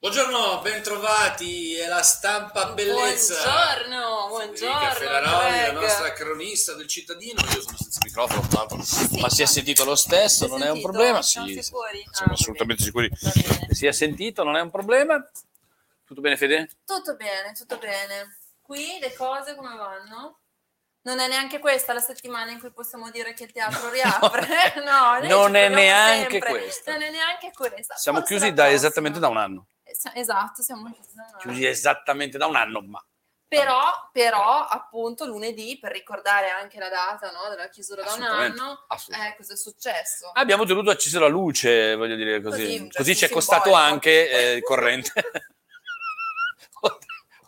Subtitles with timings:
[0.00, 3.34] Buongiorno, bentrovati, è la stampa bellezza.
[3.42, 4.54] Buongiorno, buongiorno.
[4.56, 7.42] Federica Ferraroli, la nostra cronista del cittadino.
[7.42, 10.70] Io sono senza microfono, tra l'altro, Sì, ma si è sentito lo stesso, non è
[10.70, 11.20] un problema.
[11.20, 11.98] Siamo Sì, sicuri?
[12.06, 13.66] Ah, siamo va assolutamente sicuri bene.
[13.68, 15.22] che si è sentito, non è un problema.
[16.06, 16.70] Tutto bene, Fede?
[16.86, 18.38] Tutto bene, tutto bene.
[18.62, 20.38] Qui le cose come vanno?
[21.02, 24.46] Non è neanche questa la settimana in cui possiamo dire che il teatro riapre.
[24.82, 26.48] no, noi Non ci è proviamo neanche sempre.
[26.48, 26.92] questa.
[26.92, 27.96] Non è neanche questa.
[27.96, 28.78] Siamo Forse chiusi la da prossima.
[28.78, 29.66] esattamente da un anno.
[29.94, 30.94] Sa- Esatto, siamo
[31.38, 33.04] chiusi esattamente da un anno, ma
[33.48, 38.86] Però, però, appunto, lunedì, per ricordare anche la data no, della chiusura da un anno,
[39.08, 40.30] eh, cosa è successo?
[40.34, 42.62] abbiamo tenuto accesa la luce, voglio dire così.
[42.62, 45.12] Così, Così, un gesto ci è costato anche eh, il corrente.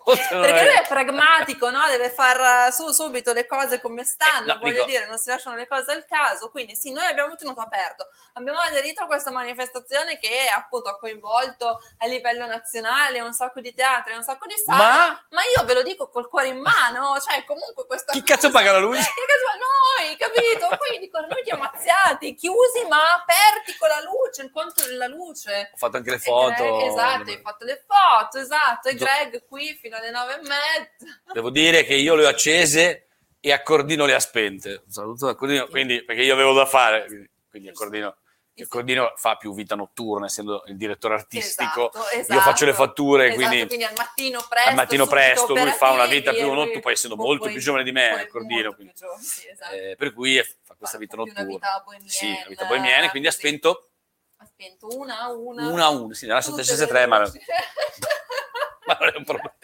[0.05, 1.87] Perché lui è pragmatico, no?
[1.88, 5.19] deve far eh, su subito le cose come stanno, Eh, no, voglio dico- dire, non
[5.19, 6.51] si lasciano le cose al caso.
[6.51, 11.80] Quindi sì, noi abbiamo tenuto aperto, abbiamo aderito a questa manifestazione che appunto ha coinvolto
[11.99, 15.74] a livello nazionale un sacco di teatri, un sacco di sale, Ma ma io ve
[15.74, 19.01] lo dico col cuore in mano, cioè comunque questa chi cazzo paga la luce?
[19.15, 19.59] Che cazzo,
[20.02, 20.68] noi, capito?
[20.68, 25.70] Poi dicono noi chiamazziati, chiusi ma aperti con la luce, il conto della luce.
[25.72, 26.62] Ho fatto anche le foto.
[26.62, 28.88] Greg- esatto, hai fatto le foto, esatto.
[28.88, 31.20] E Greg qui fino alle nove e mezza.
[31.32, 33.06] Devo dire che io le ho accese
[33.40, 34.82] e Accordino le ha spente.
[34.88, 37.06] Saluto Accordino, quindi, perché io avevo da fare.
[37.06, 38.16] Quindi, quindi Accordino,
[38.60, 41.90] Accordino fa più vita notturna, essendo il direttore artistico.
[41.90, 42.32] Esatto, esatto.
[42.34, 44.68] Io faccio le fatture, Esatto, quindi, al mattino presto.
[44.68, 47.82] al mattino presto lui fa una vita più notturna, poi essendo poi- molto più giovane
[47.82, 49.74] di me, Accordino, molto quindi, più giovane, sì, esatto.
[49.74, 51.45] eh, per cui fa questa vita notturna.
[51.45, 53.88] Vita Sì, una vita bohemienne, quindi ha spento
[54.36, 55.68] Ha spento una a una.
[55.68, 57.18] una a una, sì, nella tutte 763, le ma,
[58.86, 59.54] ma non è un problema.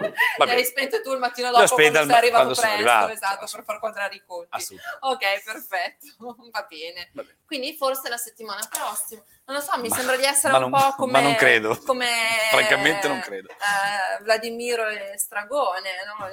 [0.00, 0.52] Le Vabbè.
[0.54, 3.64] hai spente tu il mattino dopo quando al- sei arrivato quando presto, arrivato, esatto, per
[3.64, 4.80] far quadrare i conti.
[5.00, 6.06] Ok, perfetto,
[6.50, 7.10] va bene.
[7.12, 7.34] Vabbè.
[7.46, 9.22] Quindi forse la settimana prossima.
[9.46, 11.12] Non lo so, mi Ma- sembra di essere un non- po' come...
[11.12, 11.76] ma non credo.
[11.84, 12.06] Come,
[12.50, 13.48] Francamente non credo.
[13.50, 16.26] eh, Vladimiro e Stragone, no?
[16.26, 16.30] Eh,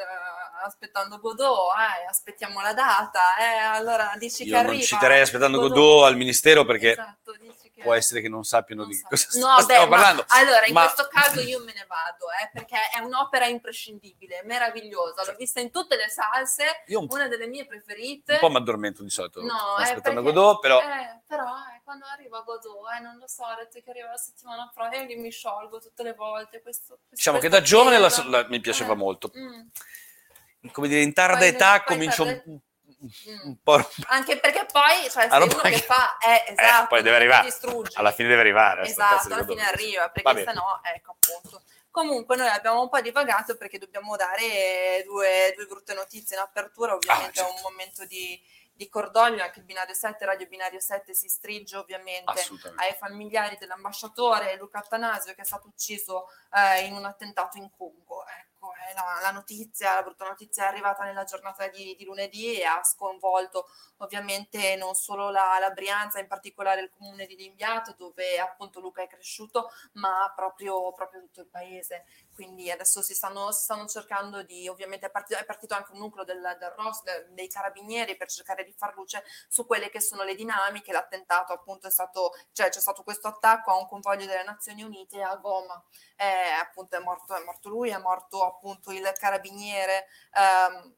[0.64, 4.84] aspettando Godot, eh, aspettiamo la data, eh, allora dici che Io non arriva.
[4.84, 7.27] citerei aspettando Godot al ministero perché Esatto, che-
[7.84, 9.08] può essere che non sappiano non di so.
[9.10, 10.26] cosa No, stiamo beh, ma- parlando.
[10.30, 15.24] allora, in Ma- questo caso io me ne vado, eh, perché è un'opera imprescindibile, meravigliosa.
[15.26, 18.34] L'ho vista in tutte le salse, un, una delle mie preferite.
[18.34, 22.06] un po' mi addormento di solito No, aspettando perché- Godot, però Eh, però eh, quando
[22.06, 25.30] arriva Godot, eh, non lo so, ho detto che arriva la settimana prossima, io mi
[25.32, 26.62] sciolgo tutte le volte.
[26.62, 29.32] Questo, questo- diciamo che da giovane la- la- mi piaceva Eh, molto.
[29.38, 29.68] mm,
[30.72, 32.60] Come dire, in tarda Poi- età comincio un, tarda- un-.
[33.00, 33.88] Un po'...
[34.08, 37.90] Anche perché poi, cioè, Ah, uno roba che fa, eh, esatto, poi deve non arrivare.
[37.94, 38.82] Alla fine deve arrivare.
[38.88, 40.46] Esatto, alla fine arriva, Va perché bene.
[40.46, 41.62] sennò, ecco appunto.
[41.92, 46.94] Comunque noi abbiamo un po' divagato perché dobbiamo dare due, due brutte notizie in apertura,
[46.94, 47.54] ovviamente Ah, è certo.
[47.56, 48.40] un momento di,
[48.72, 52.32] di cordoglio, anche il binario 7, Radio Binario 7 si stringe ovviamente
[52.76, 58.24] ai familiari dell'ambasciatore Luca Attanasio che è stato ucciso eh, in un attentato in Congo.
[58.28, 62.60] Ecco, è la, la notizia, la brutta notizia è arrivata nella giornata di, di lunedì
[62.60, 63.68] e ha sconvolto
[63.98, 69.02] ovviamente non solo la, la Brianza, in particolare il comune di Limbiato dove appunto Luca
[69.02, 72.06] è cresciuto, ma proprio, proprio tutto il paese.
[72.38, 75.98] Quindi adesso si stanno, si stanno cercando di, ovviamente è partito, è partito anche un
[75.98, 80.00] nucleo del, del ROS, de- dei carabinieri per cercare di far luce su quelle che
[80.00, 80.92] sono le dinamiche.
[80.92, 85.20] L'attentato appunto è stato, cioè c'è stato questo attacco a un convoglio delle Nazioni Unite
[85.24, 85.84] a Goma.
[86.16, 90.06] Eh, appunto è morto, è morto lui, è morto appunto il carabiniere.
[90.34, 90.94] ehm,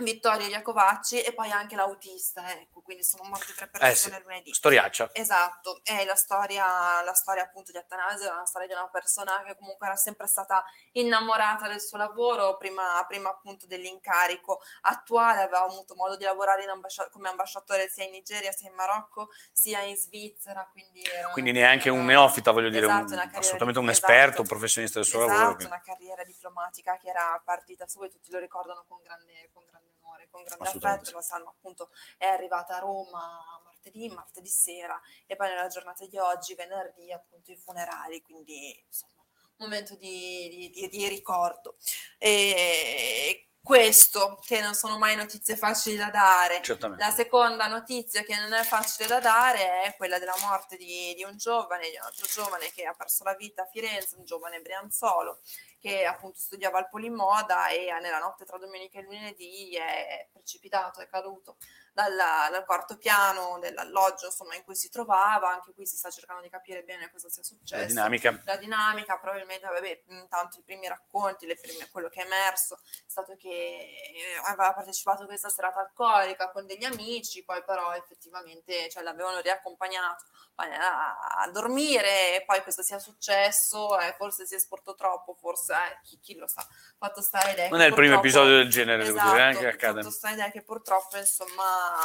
[0.00, 4.54] Vittorio Iacovacci e poi anche l'autista, ecco, quindi sono morte tre Eh sì, persone lunedì.
[4.54, 5.10] storiaccia.
[5.12, 9.42] Esatto, è la storia, la storia appunto di Atanasio, è una storia di una persona
[9.44, 15.64] che comunque era sempre stata innamorata del suo lavoro, prima, prima appunto dell'incarico attuale, aveva
[15.64, 19.96] avuto modo di lavorare ambascia- come ambasciatore sia in Nigeria, sia in Marocco, sia in
[19.96, 24.40] Svizzera, quindi, Quindi neanche un neofita, voglio dire, Esatto, un- assolutamente un di- esperto, esatto.
[24.42, 25.54] un professionista del suo Esatto, lavoro.
[25.56, 29.64] quindi- una carriera diplomatica che era partita su e tutti lo ricordano con grande, con
[29.68, 29.86] grande
[30.18, 31.16] onore, con grande affetto.
[31.16, 36.18] La salma appunto è arrivata a Roma martedì, martedì sera e poi nella giornata di
[36.18, 39.12] oggi, venerdì, appunto i funerali, quindi insomma
[39.58, 41.76] un momento di, di- di- di ricordo.
[42.16, 47.04] E questo, che non sono mai notizie facili da dare, Certamente.
[47.04, 51.22] la seconda notizia che non è facile da dare è quella della morte di, di
[51.24, 54.60] un giovane, di un altro giovane che ha perso la vita a Firenze, un giovane
[54.60, 55.40] brianzolo
[55.78, 61.08] che appunto studiava al Polimoda e nella notte tra domenica e lunedì è precipitato, è
[61.08, 61.56] caduto
[61.92, 66.42] dalla, dal quarto piano dell'alloggio insomma, in cui si trovava, anche qui si sta cercando
[66.42, 67.80] di capire bene cosa sia successo.
[67.80, 68.40] La dinamica.
[68.44, 73.10] La dinamica, probabilmente, vabbè, intanto i primi racconti, le prime, quello che è emerso è
[73.10, 78.88] stato che eh, aveva partecipato a questa serata alcolica con degli amici, poi però effettivamente
[78.90, 80.24] cioè, l'avevano riaccompagnato
[80.56, 85.67] a, a dormire e poi questo sia successo, eh, forse si è sporto troppo, forse
[85.74, 86.66] eh, chi, chi, lo sa.
[86.96, 90.02] Fatto stare idea non è il primo episodio del genere, esatto, devo dire, anche accade.
[90.02, 91.96] Fatto stare idea che purtroppo insomma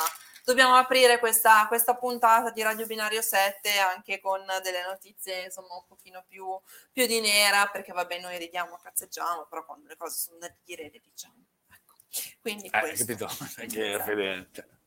[0.43, 5.85] dobbiamo aprire questa, questa, puntata di Radio Binario 7 anche con delle notizie insomma un
[5.87, 6.45] pochino più,
[6.91, 10.89] più di nera perché vabbè noi ridiamo, cazzeggiamo però quando le cose sono da dire
[10.91, 11.93] le diciamo ecco.
[12.41, 13.29] quindi eh, questo, capito?
[13.55, 14.81] Perché esatto.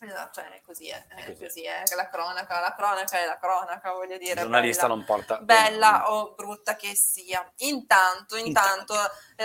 [0.00, 3.92] Cioè, Esatto, cioè così è, è così è, la cronaca, la cronaca è la cronaca,
[3.92, 4.32] voglio dire.
[4.32, 5.36] Il giornalista bella, non porta...
[5.38, 7.50] Bella o brutta che sia.
[7.58, 8.94] Intanto, intanto, intanto.
[9.36, 9.44] Eh,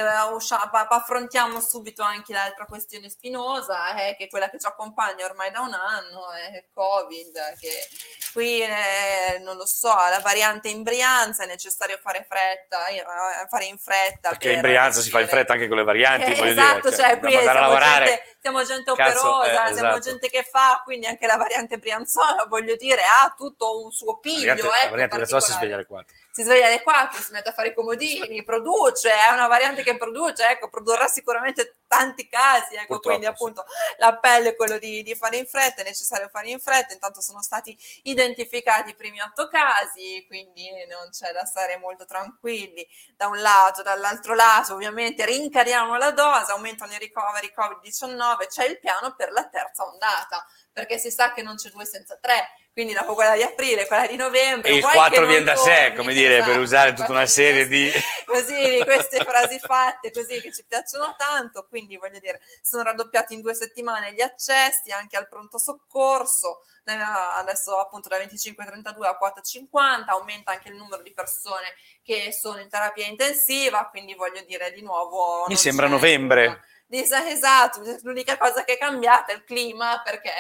[0.96, 5.62] affrontiamo subito anche l'altra questione spinosa, eh, che è quella che ci accompagna ormai da
[5.62, 7.88] un anno, è eh, Covid, che
[8.34, 13.04] qui, eh, non lo so, la variante in Brianza è necessario fare fretta, eh,
[13.48, 14.30] fare in fretta.
[14.30, 17.10] Perché in Brianza si fa in fretta anche con le varianti, eh, esatto, dire, cioè,
[17.10, 18.06] cioè qui siamo lavorare.
[18.06, 20.00] gente, siamo gente operosa, Cazzo, siamo esatto.
[20.00, 24.46] gente che fa, quindi anche la variante brianzola, voglio dire, ha tutto un suo piglio.
[24.46, 26.16] La variante, ecco, la variante brianzola si sveglia alle 4.
[26.36, 29.96] Si sveglia alle 4, si mette a fare i comodini, produce, è una variante che
[29.96, 33.64] produce, ecco, produrrà sicuramente tanti casi, ecco, Purtroppo, quindi appunto
[34.00, 37.42] l'appello è quello di, di, fare in fretta, è necessario fare in fretta, intanto sono
[37.42, 42.86] stati identificati i primi otto casi, quindi non c'è da stare molto tranquilli
[43.16, 48.78] da un lato, dall'altro lato ovviamente rincariamo la dose, aumentano i ricoveri Covid-19, c'è il
[48.82, 52.92] piano per la terza ondata, perché si sa che non c'è due senza tre, quindi
[52.92, 54.70] dopo quella di aprile, quella di novembre.
[54.70, 57.90] E il 4 viene da sé, come dire, esatto, per usare tutta una serie di...
[58.26, 63.40] Così, queste frasi fatte così che ci piacciono tanto, quindi voglio dire, sono raddoppiati in
[63.40, 70.52] due settimane gli accessi anche al pronto soccorso, adesso appunto da 25-32 a 4-50, aumenta
[70.52, 75.46] anche il numero di persone che sono in terapia intensiva, quindi voglio dire di nuovo...
[75.48, 76.46] Mi sembra novembre.
[76.46, 80.32] Nulla esatto, l'unica cosa che è cambiata è il clima perché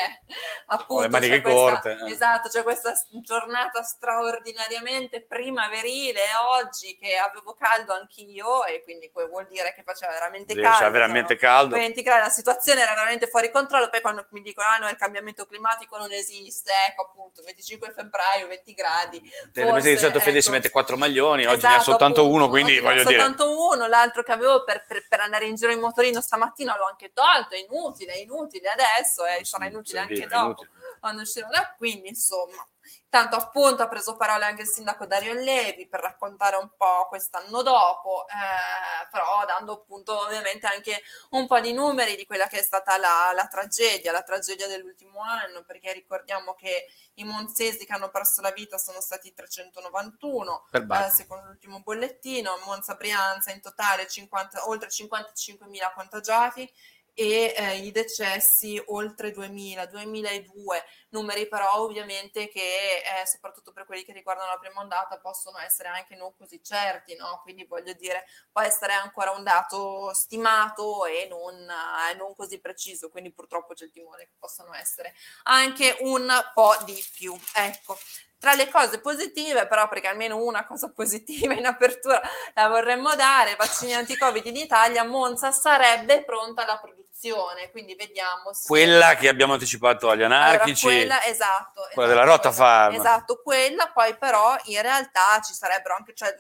[0.68, 6.22] appunto le maniche corte questa, esatto, c'è questa giornata straordinariamente primaverile
[6.60, 11.34] oggi che avevo caldo anch'io e quindi vuol dire che faceva veramente sì, caldo veramente
[11.34, 11.40] no?
[11.40, 14.90] caldo 20 gradi, la situazione era veramente fuori controllo poi quando mi dicono ah no
[14.90, 20.42] il cambiamento climatico non esiste ecco appunto 25 febbraio 20 gradi forse, di solito Fede
[20.42, 23.22] si mette quattro maglioni oggi esatto, ne ha soltanto appunto, uno quindi voglio soltanto dire
[23.22, 26.88] soltanto uno l'altro che avevo per, per, per andare in giro in motorino stamattina l'ho
[26.88, 30.66] anche tolto, è inutile, è inutile adesso e eh, sarà inutile anche dopo
[31.00, 32.68] quando uscirò da qui, insomma.
[33.10, 37.62] Tanto appunto ha preso parola anche il sindaco Dario Levi per raccontare un po' quest'anno
[37.62, 41.02] dopo, eh, però dando appunto ovviamente anche
[41.32, 45.22] un po' di numeri di quella che è stata la, la tragedia, la tragedia dell'ultimo
[45.22, 51.10] anno, perché ricordiamo che i monzesi che hanno perso la vita sono stati 391, eh,
[51.10, 56.72] secondo l'ultimo bollettino, Monza Brianza in totale 50, oltre 55.000 contagiati
[57.18, 64.04] e eh, i decessi oltre 2000, 2002, numeri però ovviamente che eh, soprattutto per quelli
[64.04, 67.40] che riguardano la prima ondata possono essere anche non così certi, no?
[67.42, 73.10] quindi voglio dire può essere ancora un dato stimato e non, eh, non così preciso,
[73.10, 75.14] quindi purtroppo c'è il timore che possano essere
[75.44, 77.34] anche un po' di più.
[77.54, 77.98] Ecco,
[78.40, 82.22] tra le cose positive, però, perché almeno una cosa positiva in apertura
[82.54, 88.54] la vorremmo dare, vaccini anti-Covid in Italia, Monza sarebbe pronta alla produzione, quindi vediamo.
[88.54, 88.68] Se...
[88.68, 90.88] Quella che abbiamo anticipato agli anarchici.
[90.88, 91.72] Allora, quella, esatto.
[91.74, 92.96] Quella esatto, della rotta farm.
[92.96, 96.14] Esatto, quella, poi però in realtà ci sarebbero anche...
[96.14, 96.36] Cioè,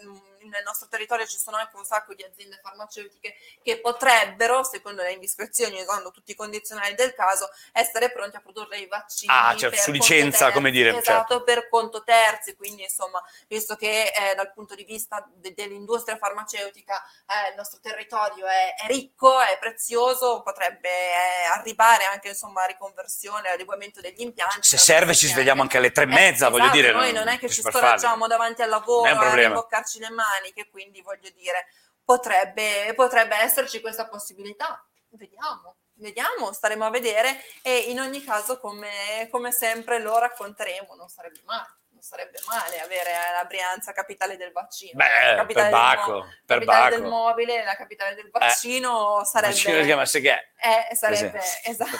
[0.49, 5.13] nel nostro territorio ci sono anche un sacco di aziende farmaceutiche che potrebbero, secondo le
[5.13, 9.31] indiscrezioni, usando tutti i condizionali del caso, essere pronti a produrre i vaccini.
[9.33, 10.89] Ah, certo, su licenza, terzi, come dire.
[10.89, 11.43] Esatto, certo.
[11.43, 17.01] per conto terzi, quindi insomma, visto che eh, dal punto di vista de- dell'industria farmaceutica
[17.27, 22.65] eh, il nostro territorio è, è, ricco, è prezioso, potrebbe eh, arrivare anche insomma a
[22.67, 24.67] riconversione, adeguamento degli impianti.
[24.67, 26.91] Se serve ci svegliamo anche alle tre e mezza, voglio esatto, dire.
[26.91, 31.01] Noi non, è che ci scoraggiamo davanti al lavoro a rimboccarci le mani che quindi
[31.01, 31.67] voglio dire
[32.03, 34.85] potrebbe, potrebbe esserci questa possibilità.
[35.09, 41.07] Vediamo, vediamo, staremo a vedere e in ogni caso come, come sempre lo racconteremo, non
[41.07, 41.77] sarebbe male.
[41.95, 44.91] Non sarebbe male avere la Brianza capitale del vaccino.
[44.95, 47.01] Beh, capitale per Bacco, del, mo- per capitale Bacco.
[47.01, 49.53] del mobile, la capitale del vaccino eh, sarebbe...
[49.53, 50.51] Vaccino si chiama Seghe.
[50.57, 51.69] Eh, sarebbe, Presente.
[51.69, 51.97] esatto.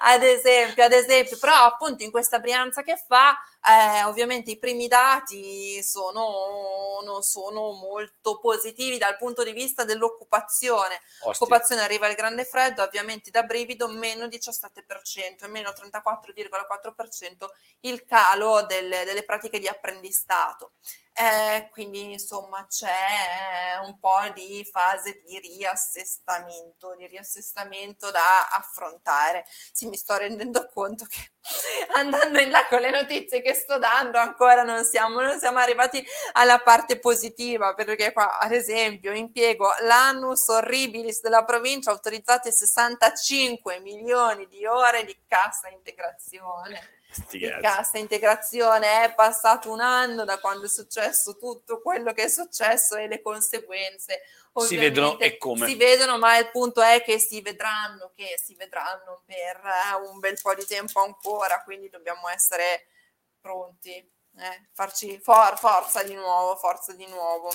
[0.00, 4.88] Ad esempio, ad esempio, però appunto in questa Brianza che fa, eh, ovviamente i primi
[4.88, 11.00] dati sono, non sono molto positivi dal punto di vista dell'occupazione.
[11.24, 17.46] L'occupazione arriva il grande freddo, ovviamente da brivido meno 17% e meno 34,4%
[17.80, 20.72] il calo delle, delle pratiche di apprendistato.
[21.18, 29.46] Eh, quindi insomma c'è un po' di fase di riassestamento, di riassestamento da affrontare.
[29.72, 31.30] Sì, mi sto rendendo conto che
[31.96, 36.04] andando in là con le notizie che sto dando ancora non siamo, non siamo arrivati
[36.32, 44.46] alla parte positiva perché qua ad esempio impiego l'annus horribilis della provincia autorizzate 65 milioni
[44.48, 46.96] di ore di cassa integrazione
[47.28, 52.28] di cassa integrazione è passato un anno da quando è successo tutto quello che è
[52.28, 54.22] successo e le conseguenze
[54.64, 55.66] si vedono e come.
[55.66, 60.18] Si vedono ma il punto è che si vedranno che si vedranno per eh, un
[60.18, 62.86] bel po' di tempo ancora quindi dobbiamo essere
[63.40, 67.50] pronti eh, farci for- forza di nuovo forza di nuovo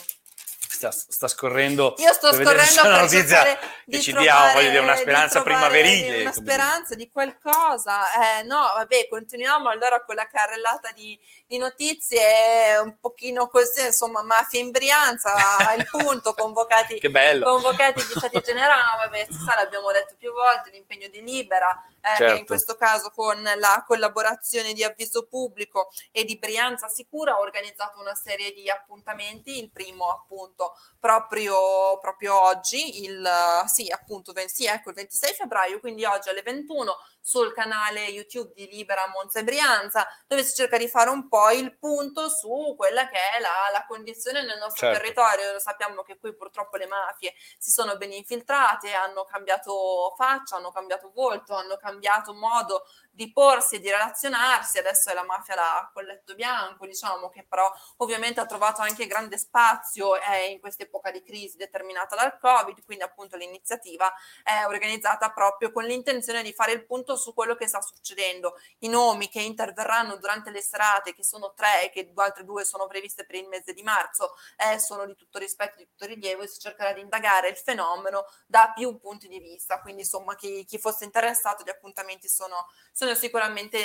[0.89, 1.93] sta, sta scorrendo.
[1.97, 6.21] Io sto scorrendo per notizia che ci voglio dire, una speranza primaverile.
[6.21, 8.39] Una speranza di qualcosa.
[8.39, 14.23] Eh, no, vabbè, continuiamo allora con la carrellata di, di notizie un pochino così, insomma,
[14.23, 15.33] mafia in Brianza,
[15.77, 17.45] il punto, convocati, che bello.
[17.45, 21.69] convocati gli stati generali, vabbè, sa, l'abbiamo detto più volte, l'impegno di Libera,
[22.01, 22.38] eh, certo.
[22.38, 28.00] in questo caso con la collaborazione di avviso pubblico e di Brianza Sicura ha organizzato
[28.00, 33.27] una serie di appuntamenti, il primo appunto proprio, proprio oggi, il,
[33.65, 38.67] sì, appunto, sì, ecco, il 26 febbraio, quindi oggi alle 21 sul canale YouTube di
[38.67, 43.07] Libera Monza e Brianza, dove si cerca di fare un po' il punto su quella
[43.07, 44.99] che è la, la condizione nel nostro certo.
[44.99, 45.59] territorio.
[45.59, 51.11] Sappiamo che qui purtroppo le mafie si sono ben infiltrate, hanno cambiato faccia, hanno cambiato
[51.13, 54.79] volto, hanno cambiato modo di porsi e di relazionarsi.
[54.79, 59.37] Adesso è la mafia la colletto bianco, diciamo che però ovviamente ha trovato anche grande
[59.37, 64.11] spazio eh, in questa epoca di crisi determinata dal Covid, quindi appunto l'iniziativa
[64.43, 68.55] è organizzata proprio con l'intenzione di fare il punto su quello che sta succedendo.
[68.79, 72.87] I nomi che interverranno durante le serate, che sono tre e che altre due sono
[72.87, 76.47] previste per il mese di marzo, eh, sono di tutto rispetto, di tutto rilievo e
[76.47, 79.81] si cercherà di indagare il fenomeno da più punti di vista.
[79.81, 83.79] Quindi insomma chi, chi fosse interessato, gli appuntamenti sono sono sicuramente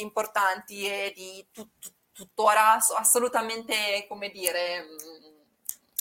[0.00, 4.86] importanti e di tut- tuttora assolutamente, come dire,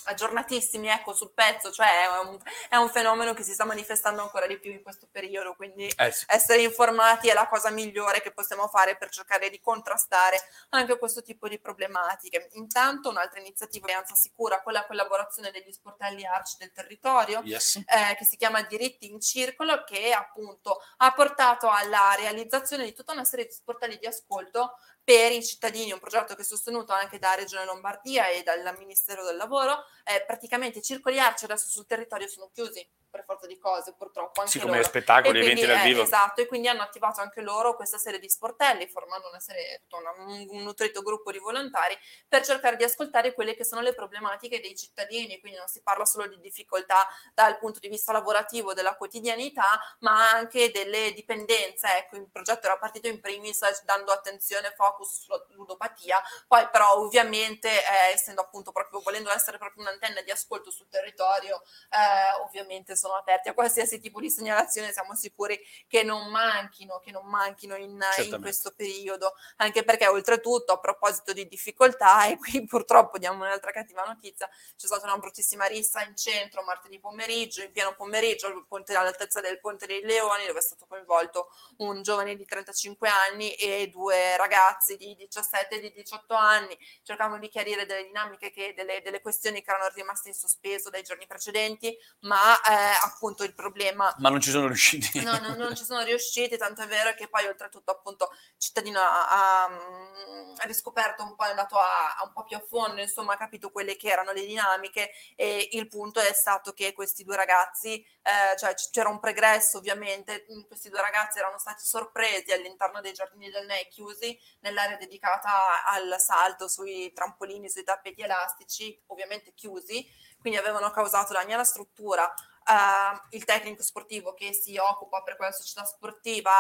[0.05, 2.37] aggiornatissimi ecco, sul pezzo, cioè è un,
[2.69, 6.11] è un, fenomeno che si sta manifestando ancora di più in questo periodo, quindi eh
[6.11, 6.25] sì.
[6.27, 10.39] essere informati è la cosa migliore che possiamo fare per cercare di contrastare
[10.69, 12.49] anche questo tipo di problematiche.
[12.53, 17.77] Intanto un'altra iniziativa di Alleanza Sicura con la collaborazione degli sportelli ARCI del territorio, yes.
[17.77, 23.13] eh, che si chiama Diritti in Circolo, che appunto ha portato alla realizzazione di tutta
[23.13, 24.77] una serie di sportelli di ascolto
[25.09, 29.25] per i cittadini, un progetto che è sostenuto anche da Regione Lombardia e dal Ministero
[29.25, 33.93] del Lavoro, eh, praticamente i circoli adesso sul territorio sono chiusi per forza di cose,
[33.93, 34.41] purtroppo.
[34.41, 34.87] Anche sì, come loro.
[34.87, 36.01] spettacoli, eventi dal vivo.
[36.03, 40.11] esatto, e quindi hanno attivato anche loro questa serie di sportelli, formando una serie, una,
[40.25, 41.97] un, un nutrito gruppo di volontari
[42.27, 45.39] per cercare di ascoltare quelle che sono le problematiche dei cittadini.
[45.39, 50.29] Quindi non si parla solo di difficoltà dal punto di vista lavorativo, della quotidianità, ma
[50.31, 51.87] anche delle dipendenze.
[51.97, 57.69] Ecco, il progetto era partito in primis dando attenzione, focus sulla ludopatia, poi però ovviamente,
[57.69, 63.15] eh, essendo appunto proprio volendo essere proprio un'antenna di ascolto sul territorio, eh, ovviamente sono
[63.15, 67.99] aperti a qualsiasi tipo di segnalazione, siamo sicuri che non manchino, che non manchino in,
[68.17, 73.71] in questo periodo, anche perché oltretutto a proposito di difficoltà, e qui purtroppo diamo un'altra
[73.71, 78.93] cattiva notizia, c'è stata una bruttissima rissa in centro martedì pomeriggio, in pieno pomeriggio, ponte,
[78.95, 83.87] all'altezza del Ponte dei Leoni, dove è stato coinvolto un giovane di 35 anni e
[83.87, 89.01] due ragazzi di 17 e di 18 anni, cercavano di chiarire delle dinamiche, che, delle,
[89.01, 94.13] delle questioni che erano rimaste in sospeso dai giorni precedenti, ma eh, appunto il problema.
[94.17, 95.23] Ma non ci sono riusciti.
[95.23, 99.63] No, no, non ci sono riusciti, tanto è vero che poi oltretutto appunto cittadino ha,
[99.63, 103.37] ha riscoperto un po', è andato a, a, un po' più a fondo, insomma ha
[103.37, 107.95] capito quelle che erano le dinamiche e il punto è stato che questi due ragazzi,
[108.21, 113.49] eh, cioè c'era un pregresso ovviamente, questi due ragazzi erano stati sorpresi all'interno dei giardini
[113.49, 120.05] del NEI chiusi nell'area dedicata al salto sui trampolini, sui tappeti elastici, ovviamente chiusi,
[120.39, 122.31] quindi avevano causato danni alla struttura,
[122.65, 126.51] uh, il tecnico sportivo che si occupa per quella società sportiva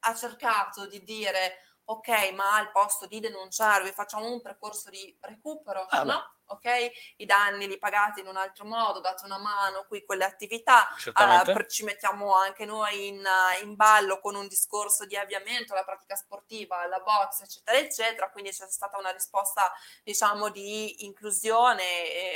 [0.00, 5.86] ha cercato di dire ok, ma al posto di denunciarvi facciamo un percorso di recupero,
[5.88, 6.37] ah, no?
[6.48, 6.90] Ok?
[7.16, 10.88] I danni li pagate in un altro modo, date una mano qui con le attività,
[10.96, 13.26] eh, ci mettiamo anche noi in,
[13.62, 18.50] in, ballo con un discorso di avviamento alla pratica sportiva, alla box, eccetera, eccetera, quindi
[18.50, 21.82] c'è stata una risposta, diciamo, di inclusione,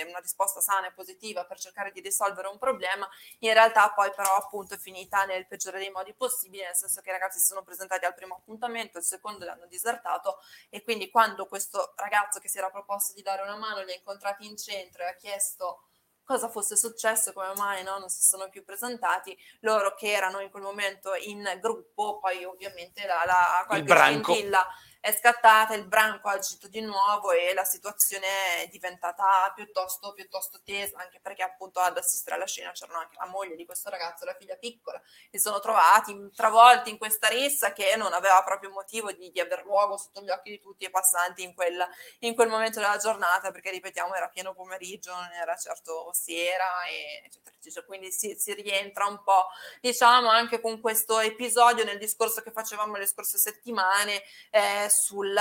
[0.09, 3.09] una risposta sana e positiva per cercare di risolvere un problema,
[3.40, 7.09] in realtà poi però appunto è finita nel peggiore dei modi possibili, nel senso che
[7.09, 11.47] i ragazzi si sono presentati al primo appuntamento, il secondo l'hanno disertato e quindi quando
[11.47, 15.06] questo ragazzo che si era proposto di dare una mano ha incontrati in centro e
[15.06, 15.85] ha chiesto
[16.25, 17.99] cosa fosse successo, come mai no?
[17.99, 23.06] non si sono più presentati, loro che erano in quel momento in gruppo, poi ovviamente
[23.06, 24.66] la, la qualche scintilla
[25.02, 30.97] è scattata, il branco agito di nuovo e la situazione è diventata piuttosto, piuttosto tesa,
[30.99, 34.37] anche perché appunto ad assistere alla scena c'erano anche la moglie di questo ragazzo, la
[34.38, 39.32] figlia piccola, si sono trovati travolti in questa rissa che non aveva proprio motivo di,
[39.32, 41.85] di aver luogo sotto gli occhi di tutti i passanti in quel,
[42.21, 47.25] in quel momento della giornata, perché ripetiamo era pieno pomeriggio, non era certo sera, e,
[47.26, 47.87] eccetera, eccetera.
[47.87, 49.49] quindi si, si rientra un po'
[49.80, 54.23] diciamo anche con questo episodio nel discorso che facevamo le scorse settimane.
[54.50, 55.37] Eh, sul,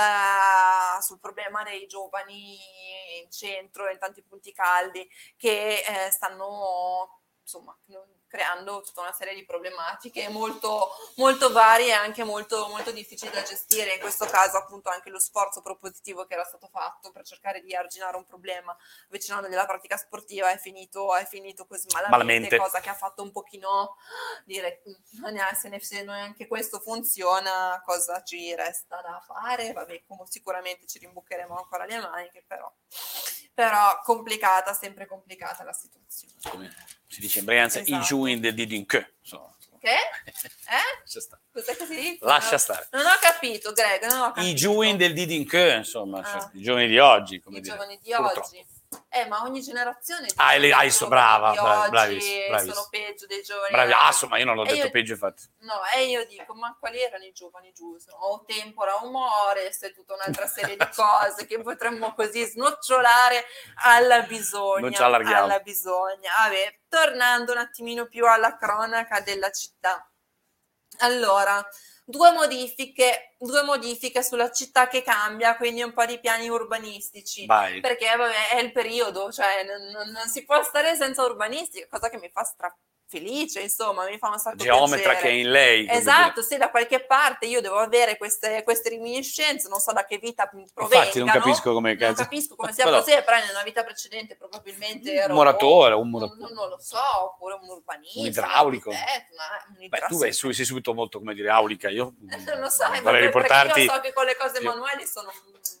[1.00, 2.56] sul, problema dei giovani
[3.22, 7.76] in centro, in tanti punti caldi, che eh, stanno insomma
[8.32, 13.42] creando tutta una serie di problematiche molto, molto varie e anche molto, molto difficili da
[13.42, 13.92] gestire.
[13.92, 17.74] In questo caso, appunto, anche lo sforzo propositivo che era stato fatto per cercare di
[17.74, 18.74] arginare un problema
[19.08, 23.22] avvicinandogli alla pratica sportiva è finito, è finito così malamente, malamente, cosa che ha fatto
[23.22, 23.96] un pochino
[24.46, 24.80] dire
[25.54, 29.74] se, ne, se neanche questo funziona, cosa ci resta da fare?
[29.74, 32.72] Vabbè, come sicuramente ci rimboccheremo ancora le maniche, però,
[33.52, 36.32] però complicata, sempre complicata la situazione.
[36.48, 36.74] Come
[37.12, 38.00] si dice in Brianza, esatto.
[38.00, 39.14] i giuin de didinque.
[39.80, 39.88] Che?
[40.72, 41.02] Eh?
[41.52, 42.18] Cos'è che si dice?
[42.20, 42.88] Lascia stare.
[42.92, 44.46] Non ho capito, Greg, non ho capito.
[44.46, 46.24] I giuin del didinque, insomma, ah.
[46.24, 47.40] cioè, i giovani di oggi.
[47.40, 47.74] Come I dire.
[47.74, 48.40] giovani di Purtroppo.
[48.40, 48.64] oggi.
[49.08, 50.28] Eh, ma ogni generazione.
[50.36, 53.72] Ah, le, ah so, brava, bravi, bravi, bravi, sono peggio dei giovani.
[53.72, 55.42] Bravi, ah, insomma, io non l'ho e detto io, peggio, infatti.
[55.60, 58.10] No, e io dico, ma quali erano i giovani giusti?
[58.12, 63.44] O tempora umore, e tutta un'altra serie di cose che potremmo così snocciolare
[63.84, 64.80] alla bisogna.
[64.80, 65.44] Non ci allarghiamo.
[65.44, 66.32] Alla bisogna.
[66.38, 70.06] Vabbè, tornando un attimino più alla cronaca della città.
[70.98, 71.66] Allora,
[72.04, 77.46] due modifiche, due modifiche sulla città che cambia, quindi un po' di piani urbanistici.
[77.46, 77.80] Vai.
[77.80, 82.18] Perché vabbè, è il periodo, cioè non, non, si può stare senza urbanistica, cosa che
[82.18, 85.20] mi fa strappare felice, insomma, mi fa un sacco Geometra piacere.
[85.20, 85.86] che è in lei.
[85.88, 90.16] Esatto, sì, da qualche parte io devo avere queste, queste reminiscenze, non so da che
[90.16, 91.04] vita provengano.
[91.04, 95.28] Infatti non capisco come Non capisco come sia possibile, però nella vita precedente probabilmente ero...
[95.28, 96.40] Un muratore, un muratore.
[96.40, 98.20] Non, non, lo so, oppure un urbanista.
[98.20, 98.90] Un idraulico.
[98.90, 103.26] Un un Beh, tu sei subito molto come dire aulica, io non lo so, vorrei
[103.26, 103.82] riportarti...
[103.82, 105.30] io so che con le cose manuali sono...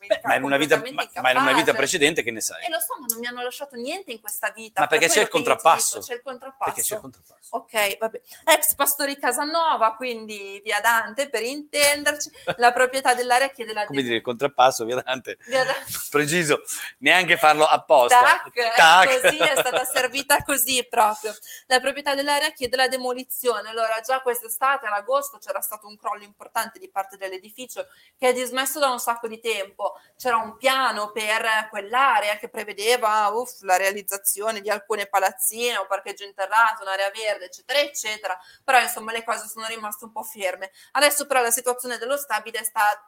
[0.06, 2.64] Beh, ma, in una vita, ma, ma in una vita precedente che ne sai?
[2.64, 4.80] E lo so, ma non mi hanno lasciato niente in questa vita.
[4.80, 6.64] Ma perché per c'è il c'è il contrappasso.
[6.64, 7.21] Perché c'è il contrappasso.
[7.54, 8.20] Ok, vabbè.
[8.44, 13.84] Ex Pastori Casanova, quindi via Dante per intenderci, la proprietà dell'area chiede la...
[13.84, 15.36] Come dire, il contrappasso, via Dante.
[15.46, 15.84] Via Dante.
[16.10, 16.62] Preciso,
[16.98, 18.20] neanche farlo apposta.
[18.20, 19.20] Tac, Tac.
[19.20, 21.34] Così è stata servita così proprio.
[21.66, 23.68] La proprietà dell'area chiede la demolizione.
[23.68, 28.32] Allora, già quest'estate, ad agosto, c'era stato un crollo importante di parte dell'edificio che è
[28.32, 29.98] dismesso da un sacco di tempo.
[30.16, 36.24] C'era un piano per quell'area che prevedeva uff, la realizzazione di alcune palazzine, un parcheggio
[36.24, 38.38] interrato, un'area verde, eccetera, eccetera.
[38.64, 40.70] Però insomma le cose sono rimaste un po' ferme.
[40.92, 43.06] Adesso però la situazione dello stabile sta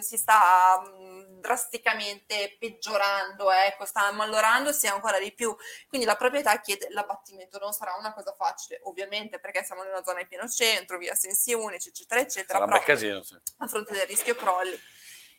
[0.00, 5.54] si sta um, drasticamente peggiorando, ecco, sta ammalorandosi ancora di più.
[5.88, 7.58] Quindi la proprietà chiede l'abbattimento.
[7.58, 11.14] Non sarà una cosa facile, ovviamente, perché siamo in una zona in pieno centro, via
[11.14, 12.58] sensi unici, eccetera, eccetera.
[12.58, 13.36] Sarà però, casino, sì.
[13.58, 14.78] A fronte del rischio crolli.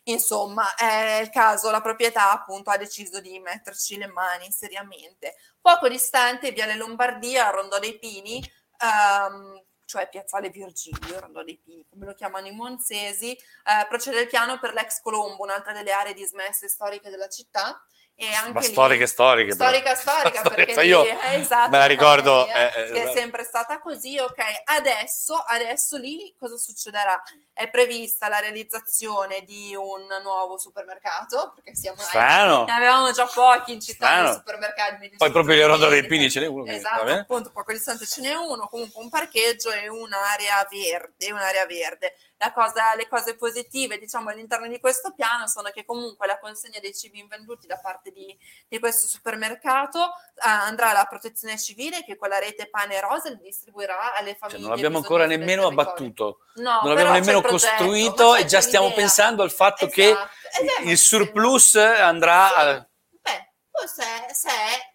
[0.08, 5.36] Insomma, è il caso, la proprietà appunto ha deciso di metterci le mani seriamente.
[5.60, 8.42] Poco distante, Viale Lombardia, Rondò dei Pini,
[8.80, 14.28] um, cioè Piazzale Virgilio, Rondò dei Pini, come lo chiamano i monzesi, eh, procede il
[14.28, 17.78] piano per l'ex Colombo, un'altra delle aree dismesse storiche della città,
[18.52, 19.52] Ma storiche, storiche.
[19.52, 22.46] Storica, storica, perché io lì, eh, esatto, me la ricordo.
[22.46, 23.16] Lì, eh, che è esatto.
[23.16, 24.42] sempre stata così, ok.
[24.64, 27.22] Adesso, adesso lì cosa succederà?
[27.52, 32.64] È prevista la realizzazione di un nuovo supermercato, perché siamo Strano.
[32.64, 35.14] ne avevamo già pochi in città supermercati.
[35.16, 36.64] Poi proprio le Rondo dei Pini ce n'è uno.
[36.64, 42.14] Esatto, appunto, poco distante ce n'è uno, comunque un parcheggio e un'area verde, un'area verde
[42.54, 46.94] cosa, le cose positive diciamo all'interno di questo piano sono che comunque la consegna dei
[46.94, 48.36] cibi invenduti da parte di,
[48.68, 53.38] di questo supermercato eh, andrà alla protezione civile che con la rete pane rosa li
[53.42, 54.58] distribuirà alle famiglie.
[54.58, 59.42] Cioè, non l'abbiamo ancora nemmeno abbattuto, no, non l'abbiamo nemmeno costruito e già stiamo pensando
[59.42, 60.00] al fatto esatto.
[60.80, 62.48] che il surplus andrà...
[62.48, 63.18] Sì.
[63.20, 63.52] Beh,
[63.86, 64.50] se, se,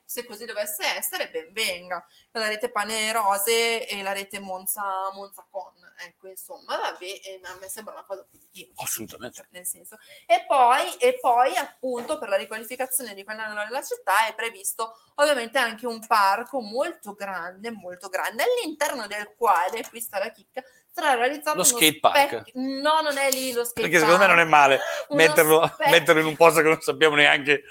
[0.06, 2.06] se così dovesse essere, ben venga.
[2.32, 4.82] La rete pane rose e la rete Monza,
[5.14, 5.72] Monza con.
[5.98, 8.72] Ecco, insomma, vabbè, e a me sembra una cosa positiva.
[8.78, 9.38] Assolutamente.
[9.38, 9.98] Cioè, nel senso.
[10.26, 15.58] E poi, e poi, appunto, per la riqualificazione di quell'anno della città è previsto ovviamente
[15.60, 21.14] anche un parco molto grande, molto grande, all'interno del quale, qui sta la chicca, sarà
[21.14, 22.18] realizzato Lo skate park.
[22.28, 24.52] specchio- No, non è lì lo skate Perché secondo me non è park.
[24.52, 24.80] male
[25.10, 27.64] metterlo, specchio- metterlo in un posto che non sappiamo neanche.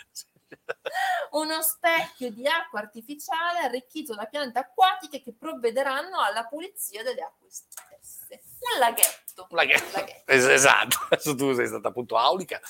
[1.33, 7.49] uno specchio di acqua artificiale arricchito da piante acquatiche che provvederanno alla pulizia delle acque.
[8.75, 9.47] Un laghetto.
[9.49, 9.85] Un laghetto.
[9.85, 10.31] Un laghetto.
[10.31, 12.61] Es- Esatto, adesso tu sei stata appunto aulica.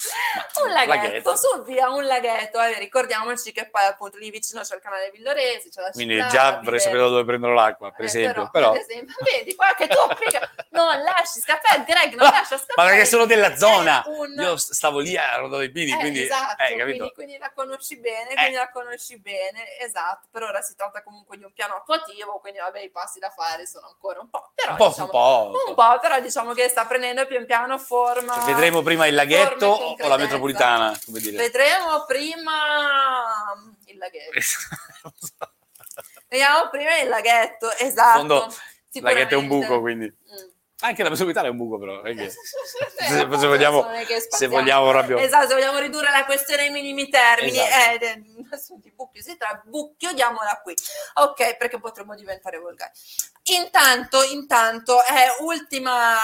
[0.63, 2.61] Un laghetto, su via, un laghetto.
[2.61, 6.39] Eh, ricordiamoci che poi appunto lì vicino c'è il canale Villoresi, c'è la Quindi ciclabile.
[6.41, 8.49] già vorrei sapere da dove prenderò l'acqua, per Eh, esempio.
[8.51, 12.57] però, Però, per esempio, vedi qua che tu applica, non lasci scappare, Greg non lascia
[12.57, 12.75] scappare.
[12.77, 14.03] ma perché sono della zona.
[14.07, 17.13] Un- Io stavo lì a Roda dei Pini, Eh, quindi esatto, eh, quindi, capito?
[17.15, 18.35] quindi la conosci bene, Eh.
[18.35, 20.29] quindi la conosci bene, esatto.
[20.31, 23.67] Per ora si tratta comunque di un piano attuativo, quindi vabbè i passi da fare
[23.67, 25.51] sono ancora un po', però Un po', diciamo, un po'.
[25.69, 28.35] un po', però diciamo che sta prendendo pian piano forma.
[28.35, 31.37] Cioè, vedremo prima il laghetto o la metropolitana, come dire.
[31.37, 32.53] Vedremo prima
[33.87, 34.31] il laghetto.
[36.29, 38.19] Vediamo prima il laghetto, esatto.
[38.19, 38.55] fondo,
[39.01, 40.07] Laghetto è un buco, quindi.
[40.07, 40.51] Mm.
[40.81, 42.03] Anche la metropolitana è un buco, però.
[42.03, 45.19] Eh, se, vogliamo, che se vogliamo proprio.
[45.19, 48.05] Esatto, se vogliamo ridurre la questione ai minimi termini, Esatto.
[48.05, 48.23] eh,
[48.81, 50.75] di bucchio si tratta, bucchio, diamola qui.
[51.15, 52.93] Ok, perché potremmo diventare volgari.
[53.45, 56.17] Intanto, intanto, eh, ultima,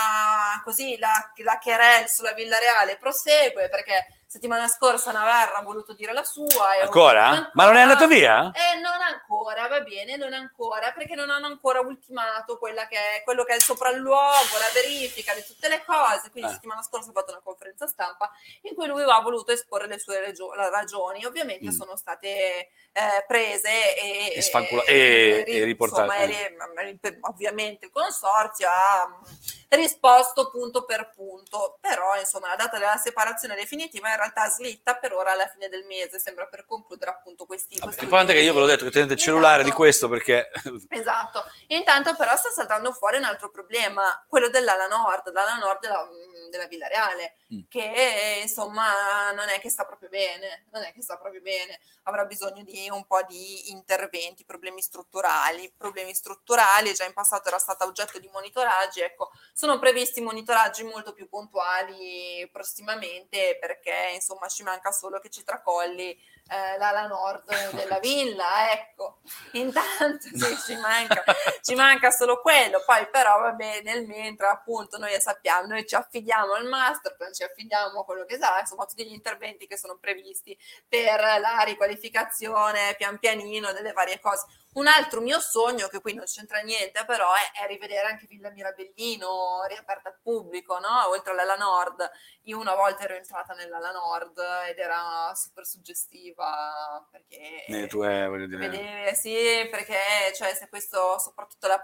[0.65, 6.13] così, la, la querel sulla Villa Reale prosegue, perché settimana scorsa Navarra ha voluto dire
[6.13, 6.75] la sua.
[6.77, 7.51] e- Ancora?
[7.55, 8.51] Ma non è andato via?
[8.53, 13.23] eh, non ancora, va bene, non ancora, perché non hanno ancora ultimato quella che è,
[13.25, 16.31] quello che è il sopralluogo, la verifica di tutte le cose.
[16.31, 16.53] Quindi Eh.
[16.55, 18.31] settimana scorsa ha fatto una conferenza stampa
[18.63, 21.25] in cui lui ha voluto esporre le sue regio- ragioni.
[21.25, 21.71] Ovviamente Mm.
[21.71, 26.15] sono state eh, prese e, E sfancula- e- e riportate.
[26.17, 29.23] e ri- ovviamente il consorzio ha mm,
[29.69, 35.13] risposto punto per punto, però insomma la data della separazione definitiva in realtà slitta per
[35.15, 37.79] ora alla fine del mese, sembra per concludere appunto questi...
[37.79, 39.83] Questi L'importante è che io ve l'ho detto che tenete il cellulare di Esatto.
[39.83, 40.51] questo perché
[40.91, 46.09] Esatto, intanto però sta saltando fuori un altro problema, quello dell'ala nord, l'ala nord della,
[46.51, 47.61] della Villa Reale, Mm.
[47.71, 52.27] che insomma non è che sta proprio bene, non è che sta proprio bene, avrà
[52.27, 57.87] bisogno di un po' di interventi, problemi strutturali, problemi strutturali, già in passato era stata
[57.87, 64.91] oggetto di monitoraggi, ecco, sono previsti monitoraggi molto più puntuali prossimamente perché insomma ci manca
[64.91, 66.17] solo che ci tracolli
[66.51, 69.19] eh, l'ala nord della villa, ecco.
[69.53, 71.23] Intanto sì, ci, manca,
[71.61, 76.55] ci manca solo quello, poi però vabbè, nel mentre appunto noi sappiamo, noi ci affidiamo
[76.55, 79.97] al master, plan, ci affidiamo a quello che sarà, insomma tutti gli interventi che sono
[79.99, 84.47] previsti per la riqualificazione pian pianino delle varie cose.
[84.75, 88.51] Un altro mio sogno, che qui non c'entra niente, però è, è rivedere anche Villa
[88.51, 91.09] Mirabellino riaperta al pubblico, no?
[91.09, 92.09] oltre all'ala nord.
[92.43, 98.47] Io una volta ero entrata nell'ala nord ed era super suggestiva perché nelle tue, voglio
[98.47, 101.83] dire, Vedere, sì, perché cioè, se questo, soprattutto la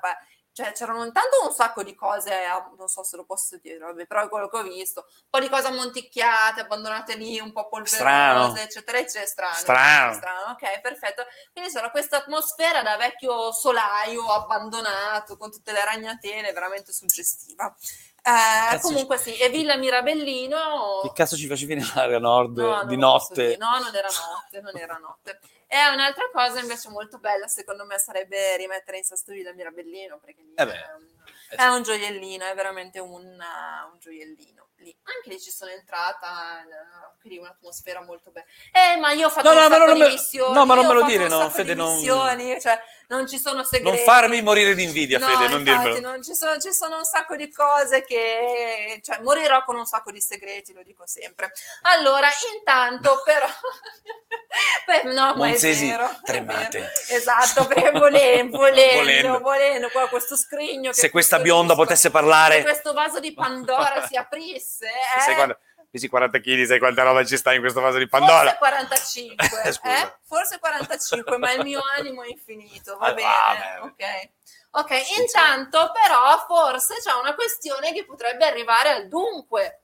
[0.54, 4.06] cioè, c'erano intanto un sacco di cose, ah, non so se lo posso dire, vabbè,
[4.06, 7.66] però è quello che ho visto, un po' di cose ammonticchiate, abbandonate lì, un po'
[7.66, 8.56] polverose, Strano.
[8.56, 9.56] eccetera, eccetera, strano.
[9.56, 10.14] Strano.
[10.14, 11.24] strano, ok, perfetto.
[11.52, 17.74] Quindi c'era questa atmosfera da vecchio solaio abbandonato, con tutte le ragnatele, veramente suggestiva.
[18.22, 21.00] Eh, comunque sì, e Villa Mirabellino...
[21.02, 23.48] che cazzo ci facevi nell'area nord No, di notte?
[23.48, 23.56] dire.
[23.56, 25.40] No, non era notte, non era notte.
[25.74, 30.40] E un'altra cosa invece molto bella, secondo me, sarebbe rimettere in sesto Villa Mirabellino, perché
[30.54, 31.08] Eh è, un,
[31.50, 34.63] eh è un gioiellino, è veramente un, uh, un gioiellino.
[34.84, 34.94] Lì.
[35.04, 38.44] Anche lì ci sono entrata, eh, quindi un'atmosfera molto bella.
[38.70, 40.52] Eh, ma io ho fatto No, no, ma non me- missioni.
[40.52, 43.96] no, ma non me lo dire, no, Fede, non- missioni, cioè non ci sono segreti.
[43.96, 46.10] Non farmi morire di invidia, No, Fede, non infatti, dirmelo.
[46.10, 50.10] non ci, sono, ci sono un sacco di cose che, cioè, morirò con un sacco
[50.10, 51.52] di segreti, lo dico sempre.
[51.82, 53.46] Allora, intanto, però,
[54.86, 56.78] Beh, no, ma è Monzesi, vero, è tremate.
[56.78, 56.92] vero.
[57.08, 59.38] Esatto, perché volendo, volendo, Volendo.
[59.40, 60.92] volendo, qua questo scrigno.
[60.92, 65.20] Se questa questo bionda disco- potesse se parlare, questo vaso di Pandora si aprisse, eh,
[65.20, 65.58] sai quando,
[65.90, 68.56] pesi 40 kg, sai quanta roba ci sta in questo vaso di Pandora?
[68.56, 70.14] Forse 45, Eh, eh?
[70.24, 73.80] forse 45, ma il mio animo è infinito, va Ah, bene, vabbè.
[73.82, 74.30] ok.
[74.76, 79.82] Ok, intanto però forse c'è una questione che potrebbe arrivare al dunque.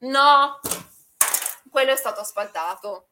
[0.00, 0.60] No,
[1.70, 3.08] quello è stato asfaltato.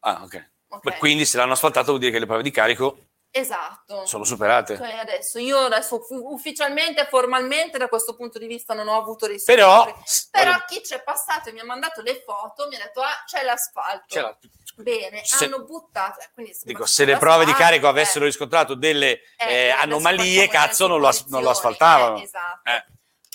[0.00, 0.50] Ah, ok.
[0.68, 0.82] ok?
[0.82, 4.06] Beh, Quindi se l'hanno asfaltato vuol dire che le prove di carico Esatto.
[4.06, 4.76] sono superate.
[4.76, 9.54] Cioè adesso io adesso ufficialmente, formalmente da questo punto di vista non ho avuto riscontri.
[9.62, 9.84] Però,
[10.30, 13.42] Però chi c'è passato e mi ha mandato le foto mi ha detto ah c'è
[13.44, 14.04] l'asfalto.
[14.08, 14.36] c'era-
[14.76, 16.20] Bene, Se- hanno buttato.
[16.20, 20.46] eh, quindi Dico, se le prove di carico eh, avessero riscontrato delle eh, eh, anomalie,
[20.48, 22.18] cazzo, non lo, as- non lo asfaltavano.
[22.18, 22.60] eh, esatto.
[22.70, 22.84] Eh.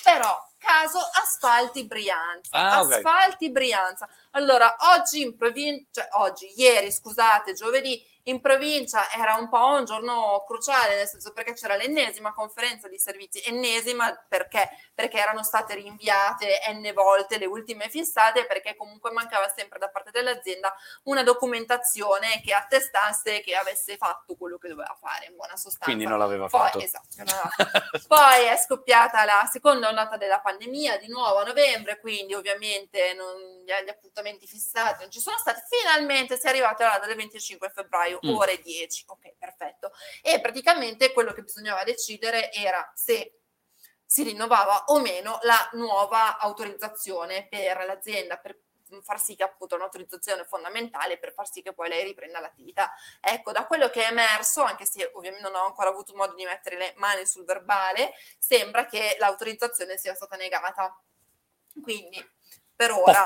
[0.02, 2.48] Però, caso asfalti Brianza.
[2.50, 2.78] Ah.
[2.78, 4.08] Asfalti Brianza.
[4.32, 9.84] Allora, oggi in provincia, cioè oggi, ieri, scusate, giovedì, in provincia era un po' un
[9.84, 14.68] giorno cruciale, nel senso perché c'era l'ennesima conferenza di servizi, ennesima perché?
[14.94, 20.10] Perché erano state rinviate n volte le ultime fissate, perché comunque mancava sempre da parte
[20.10, 25.84] dell'azienda una documentazione che attestasse che avesse fatto quello che doveva fare, in buona sostanza.
[25.84, 26.78] Quindi non l'aveva Poi, fatto.
[26.78, 28.06] esatto, non aveva fatto.
[28.06, 33.62] Poi è scoppiata la seconda ondata della pandemia, di nuovo a novembre, quindi ovviamente non-
[33.64, 35.60] gli, appuntamenti fissati non ci sono stati.
[35.68, 38.34] Finalmente si è arrivati alla data del 25 febbraio, Mm.
[38.34, 39.04] ore 10.
[39.08, 39.92] Ok, perfetto.
[40.22, 43.38] E praticamente quello che bisognava decidere era se
[44.04, 48.58] si rinnovava o meno la nuova autorizzazione per l'azienda, per
[49.02, 52.92] far sì che appunto un'autorizzazione fondamentale per far sì che poi lei riprenda l'attività.
[53.20, 56.44] Ecco, da quello che è emerso, anche se ovviamente non ho ancora avuto modo di
[56.44, 60.96] mettere le mani sul verbale, sembra che l'autorizzazione sia stata negata.
[61.82, 62.24] Quindi,
[62.76, 63.24] per ora...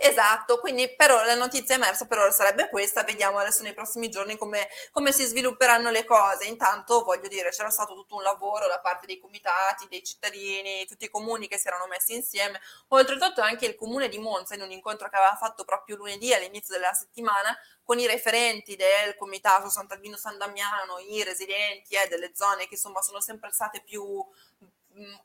[0.00, 4.08] Esatto, quindi per ora la notizia emersa per ora sarebbe questa, vediamo adesso nei prossimi
[4.08, 6.46] giorni come, come si svilupperanno le cose.
[6.46, 11.04] Intanto voglio dire, c'era stato tutto un lavoro da parte dei comitati, dei cittadini, tutti
[11.04, 14.70] i comuni che si erano messi insieme, oltretutto anche il comune di Monza in un
[14.70, 20.16] incontro che aveva fatto proprio lunedì all'inizio della settimana con i referenti del comitato Sant'Alvino
[20.16, 24.26] San Damiano, i residenti eh, delle zone che insomma sono sempre state più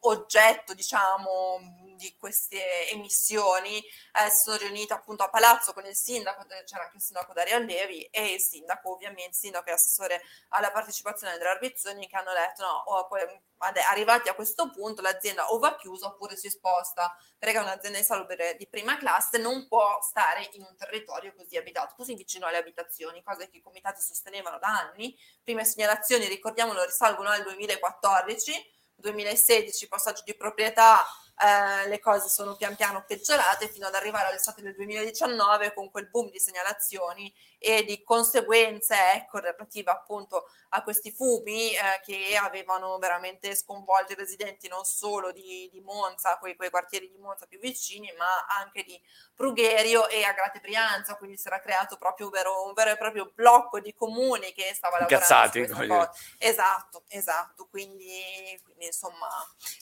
[0.01, 1.60] oggetto, diciamo,
[1.95, 7.01] di queste emissioni, eh, sono riunite appunto a palazzo con il sindaco, c'era anche il
[7.01, 12.07] sindaco Dario Allevi e il sindaco, ovviamente, il sindaco e assessore alla partecipazione delle Arbizzoni
[12.07, 13.21] che hanno detto no, o poi,
[13.57, 18.55] ade- arrivati a questo punto l'azienda o va chiusa oppure si sposta, perché un'azienda insalubre
[18.57, 23.23] di prima classe non può stare in un territorio così abitato, così vicino alle abitazioni,
[23.23, 25.15] cose che i comitati sostenevano da anni.
[25.43, 31.05] Prime segnalazioni, ricordiamolo, risalgono al 2014, 2016 passaggio di proprietà,
[31.37, 36.07] eh, le cose sono pian piano peggiorate fino ad arrivare all'estate del 2019 con quel
[36.09, 37.33] boom di segnalazioni
[37.63, 44.15] e di conseguenze ecco, relative appunto a questi fumi eh, che avevano veramente sconvolto i
[44.15, 48.82] residenti non solo di, di Monza, quei, quei quartieri di Monza più vicini, ma anche
[48.82, 49.00] di
[49.36, 53.32] Brugherio e Agrate Brianza, quindi si era creato proprio un vero, un vero e proprio
[53.32, 56.12] blocco di comuni che stava lavorando Incazzati, cosa.
[56.39, 59.28] Esatto, esatto, quindi, quindi insomma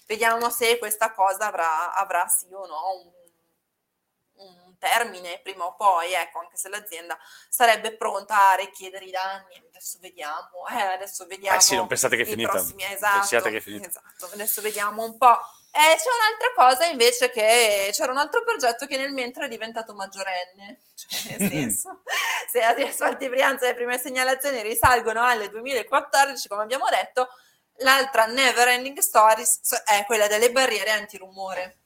[0.06, 3.19] vediamo se questa cosa avrà, avrà sì o no un
[4.80, 10.00] termine prima o poi, ecco, anche se l'azienda sarebbe pronta a richiedere i danni, adesso
[10.02, 11.58] vediamo, eh, adesso vediamo.
[11.58, 12.50] Eh sì, non pensate che è finita.
[12.50, 13.88] prossimi- esatto, pensiate che è finita.
[13.88, 15.38] esatto, adesso vediamo un po'.
[15.72, 19.94] E c'è un'altra cosa invece che c'era un altro progetto che nel mentre è diventato
[19.94, 22.02] maggiorenne, cioè nel senso,
[22.52, 27.28] se adesso Alti Brianza le prime segnalazioni risalgono al 2014, come abbiamo detto,
[27.78, 29.44] l'altra never ending story
[29.86, 31.79] è quella delle barriere antirumore.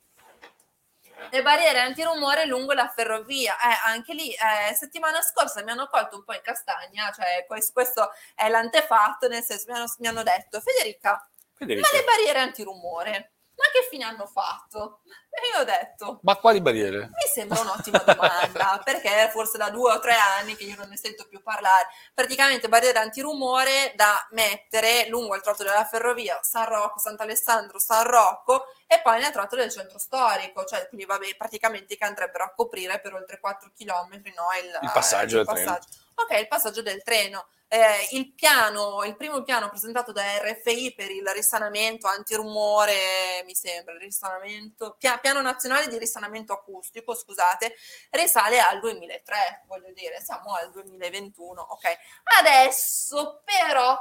[1.32, 6.18] Le barriere antirumore lungo la ferrovia, eh, anche lì eh, settimana scorsa mi hanno colto
[6.18, 10.24] un po' in castagna, cioè questo, questo è l'antefatto, nel senso mi hanno, mi hanno
[10.24, 11.88] detto Federica, Federica.
[11.92, 15.02] ma le barriere antirumore, ma che fine hanno fatto?
[15.30, 17.08] E io ho detto, Ma quali barriere?
[17.08, 20.98] mi sembra un'ottima domanda, perché forse da due o tre anni che io non ne
[20.98, 21.88] sento più parlare.
[22.13, 28.66] Praticamente barriere antirumore da mettere lungo il tratto della ferrovia San Rocco, Sant'Alessandro, San Rocco
[28.88, 33.00] e poi nel tratto del centro storico, cioè quindi vabbè, praticamente che andrebbero a coprire
[33.00, 35.80] per oltre 4 km no, il, Il passaggio il del treno.
[36.15, 37.47] Ok, il passaggio del treno.
[37.67, 43.97] Eh, il piano, il primo piano presentato da RFI per il risanamento antirumore, mi sembra,
[43.97, 47.73] risanamento, pia- piano nazionale di risanamento acustico, scusate,
[48.12, 51.97] risale al 2003, voglio dire, siamo al 2021, ok.
[52.39, 53.97] Adesso però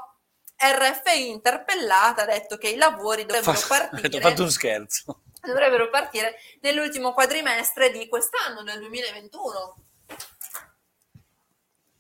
[0.55, 3.53] RFI interpellata ha detto che i lavori dovrebbero
[3.91, 5.23] Ho partire fatto un scherzo.
[5.41, 9.77] dovrebbero partire nell'ultimo quadrimestre di quest'anno, nel 2021.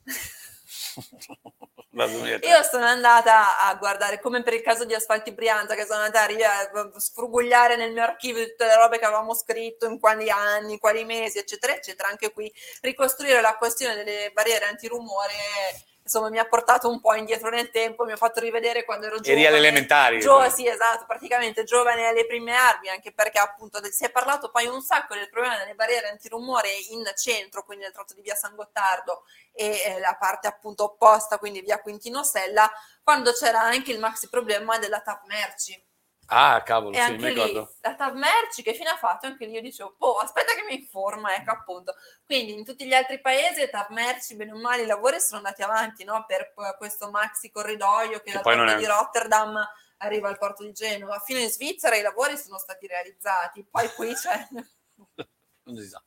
[1.95, 2.49] Dal 2003.
[2.49, 6.25] Io sono andata a guardare, come per il caso di Asfalti Brianza, che sono andata
[6.25, 11.05] a sfrugugliare nel mio archivio tutte le robe che avevamo scritto, in quali anni, quali
[11.05, 12.09] mesi, eccetera, eccetera.
[12.09, 15.35] Anche qui ricostruire la questione delle barriere antirumore,
[16.13, 19.17] insomma, mi ha portato un po' indietro nel tempo, mi ha fatto rivedere quando ero
[19.17, 19.41] giovane.
[19.41, 20.21] Eri alle elementari.
[20.21, 24.67] Gio- sì, esatto, praticamente giovane alle prime armi, anche perché appunto si è parlato poi
[24.67, 28.55] un sacco del problema delle barriere antirumore in centro, quindi nel tratto di via San
[28.55, 32.71] Gottardo e eh, la parte appunto opposta, quindi via Quintino Sella,
[33.03, 35.91] quando c'era anche il maxi problema della TAP merci.
[36.35, 37.75] Ah, cavolo, e sì, anche mi lì ricordo.
[37.81, 39.27] la TAV Merci che fine ha fatto?
[39.27, 41.95] Anche lì io dicevo, boh, aspetta che mi informa, ecco appunto.
[42.25, 45.63] Quindi in tutti gli altri paesi TAV Merci, bene o male, i lavori sono andati
[45.63, 46.25] avanti, no?
[46.27, 49.69] Per questo maxi corridoio che, Che non porto è- di Rotterdam
[49.99, 51.19] arriva al porto di Genova.
[51.21, 54.49] Fino in Svizzera i lavori sono stati realizzati, poi qui c'è...
[55.65, 56.03] Non si sa.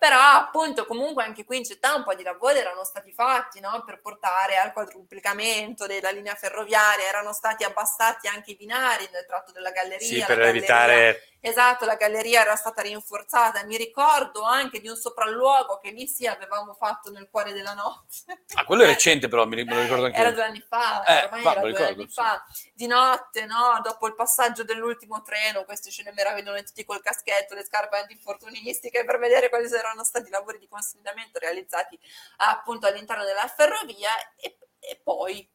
[0.00, 3.82] Però appunto comunque anche qui in città un po' di lavori erano stati fatti no?
[3.84, 9.52] per portare al quadruplicamento della linea ferroviaria, erano stati abbassati anche i binari nel tratto
[9.52, 10.06] della galleria.
[10.06, 11.24] Sì, per galleria- evitare...
[11.42, 13.64] Esatto, la galleria era stata rinforzata.
[13.64, 18.44] Mi ricordo anche di un sopralluogo che lì sì avevamo fatto nel cuore della notte.
[18.54, 21.50] Ah, quello è recente però, mi ricordo anche Era due anni fa, Eh, ormai va,
[21.52, 22.14] era due ricordo, anni sì.
[22.14, 23.80] fa, di notte, no?
[23.82, 29.04] dopo il passaggio dell'ultimo treno, questi ce ne meravigliano tutti col caschetto, le scarpe antinfortunistiche
[29.04, 31.98] per vedere quali erano stati i lavori di consolidamento realizzati
[32.38, 35.48] appunto all'interno della ferrovia e, e poi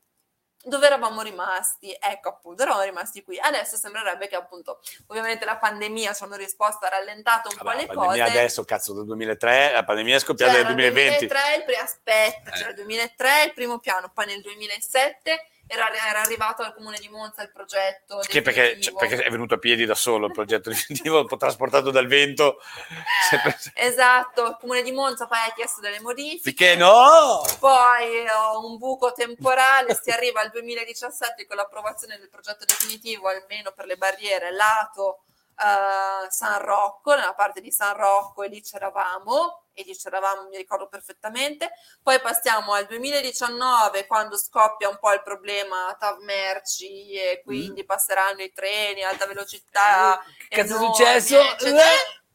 [0.65, 1.95] dove eravamo rimasti?
[1.99, 3.39] Ecco appunto, eravamo rimasti qui.
[3.39, 7.69] Adesso sembrerebbe che appunto, ovviamente la pandemia ci hanno risposto, ha rallentato un Vabbè, po'
[7.69, 8.37] la le pandemia cose.
[8.37, 11.27] adesso, cazzo, del 2003, la pandemia è scoppiata nel il 2020.
[11.27, 12.53] 2003, il pri- aspetta, Eh.
[12.57, 17.09] c'era il 2003 il primo piano, poi nel 2007 era, era arrivato al comune di
[17.09, 18.19] Monza il progetto.
[18.19, 22.07] Che perché, cioè, perché è venuto a piedi da solo il progetto definitivo, trasportato dal
[22.07, 22.59] vento.
[23.73, 26.41] Esatto, il comune di Monza poi ha chiesto delle modifiche.
[26.41, 27.41] Finché no!
[27.59, 33.71] Poi ho un buco temporale, si arriva al 2017 con l'approvazione del progetto definitivo, almeno
[33.71, 35.25] per le barriere, lato
[35.57, 40.57] eh, San Rocco, nella parte di San Rocco e lì c'eravamo, e lì c'eravamo, mi
[40.57, 41.71] ricordo perfettamente.
[42.01, 48.41] Poi passiamo al 2019 quando scoppia un po' il problema TAV merci e quindi passeranno
[48.41, 50.21] i treni alta velocità.
[50.47, 51.39] Che cazzo è successo?
[51.39, 51.83] eccetera.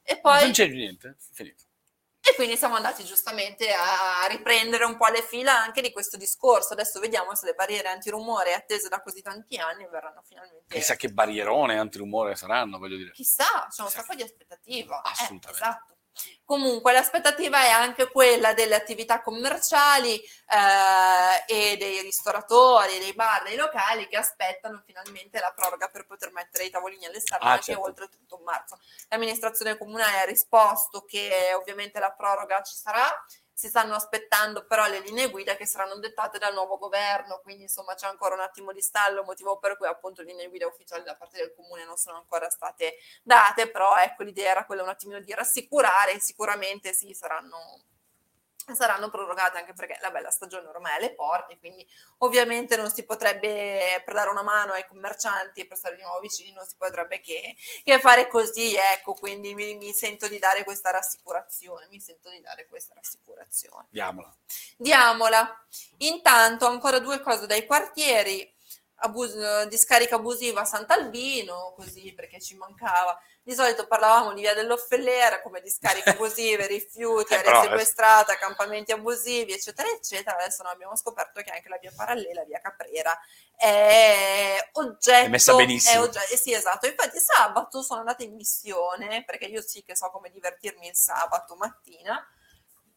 [0.02, 1.64] E poi Non c'è niente, finito.
[2.22, 6.74] E quindi siamo andati giustamente a riprendere un po' le fila anche di questo discorso.
[6.74, 10.74] Adesso vediamo se le barriere antirumore attese da così tanti anni verranno finalmente.
[10.74, 13.12] Chissà che barrierone antirumore saranno, voglio dire.
[13.12, 15.02] Chissà, c'è un Chissà sacco di aspettativa.
[15.02, 15.48] Assolutamente.
[15.48, 15.94] Eh, esatto.
[16.44, 23.56] Comunque l'aspettativa è anche quella delle attività commerciali eh, e dei ristoratori, dei bar, dei
[23.56, 27.82] locali che aspettano finalmente la proroga per poter mettere i tavolini all'esterno Ah, anche certo.
[27.82, 28.78] oltre il 31 marzo.
[29.08, 33.08] L'amministrazione comunale ha risposto che ovviamente la proroga ci sarà,
[33.60, 37.92] si stanno aspettando però le linee guida che saranno dettate dal nuovo governo, quindi insomma
[37.92, 41.14] c'è ancora un attimo di stallo, motivo per cui appunto le linee guida ufficiali da
[41.14, 45.20] parte del comune non sono ancora state date, però ecco l'idea era quella un attimino
[45.20, 47.82] di rassicurare, sicuramente sì, saranno,
[48.74, 51.86] saranno prorogate anche perché la bella stagione ormai è alle porte, quindi
[52.18, 56.20] ovviamente non si potrebbe, per dare una mano ai commercianti e per stare di nuovo
[56.20, 60.64] vicini, non si potrebbe che, che fare così, ecco, quindi mi, mi sento di dare
[60.64, 63.86] questa rassicurazione, mi sento di dare questa rassicurazione.
[63.90, 64.34] Diamola.
[64.76, 65.66] Diamola.
[65.98, 68.56] Intanto ancora due cose dai quartieri.
[69.02, 73.18] Abus- discarica abusiva a Sant'Albino, così perché ci mancava.
[73.42, 79.52] Di solito parlavamo di via dell'Offellera come discariche abusive, rifiuti, Eh, però, sequestrata, accampamenti abusivi,
[79.52, 80.36] eccetera, eccetera.
[80.36, 83.18] Adesso noi abbiamo scoperto che anche la via parallela, via Caprera,
[83.56, 85.26] è oggetto.
[85.26, 85.94] È messa benissimo.
[85.94, 86.86] è ogge- eh sì, esatto.
[86.86, 91.56] Infatti, sabato sono andata in missione perché io sì che so come divertirmi il sabato
[91.56, 92.22] mattina.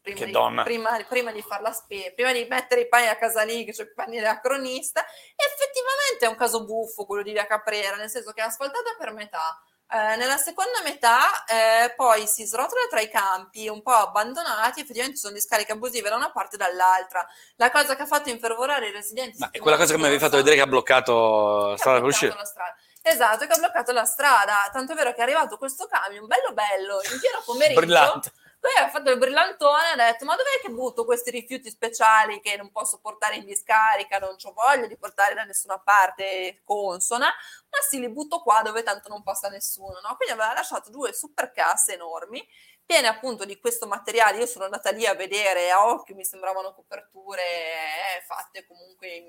[0.01, 0.63] Prima Che di, donna.
[0.63, 3.71] Prima, prima di far la spesa, prima di mettere i panni a casa lì, che
[3.71, 5.01] c'è i panni della cronista,
[5.33, 9.13] effettivamente è un caso buffo quello di via Caprera, nel senso che è asfaltata per
[9.13, 9.57] metà.
[9.89, 15.17] Eh, nella seconda metà eh, poi si srotola tra i campi un po' abbandonati, effettivamente
[15.17, 17.27] ci sono discariche abusive da una parte e dall'altra.
[17.57, 20.19] La cosa che ha fatto infervorare i residenti Ma è quella cosa che mi avevi
[20.19, 22.35] fatto vedere che ha bloccato la che strada ha per uscire.
[22.43, 22.75] strada.
[23.05, 24.69] Esatto, che ha bloccato la strada.
[24.71, 27.79] Tanto è vero che è arrivato questo camion, bello bello, in pieno pomeriggio.
[27.81, 28.31] Brillante.
[28.63, 32.39] Poi ha fatto il brillantone e ha detto: Ma dov'è che butto questi rifiuti speciali
[32.39, 34.19] che non posso portare in discarica?
[34.19, 38.81] Non ho voglia di portare da nessuna parte consona, ma sì, li butto qua dove
[38.81, 39.99] tanto non passa nessuno.
[40.01, 40.15] No?
[40.15, 42.41] Quindi aveva lasciato due super casse enormi,
[42.85, 44.37] piene appunto di questo materiale.
[44.37, 49.25] Io sono andata lì a vedere a occhio, mi sembravano coperture eh, fatte comunque in,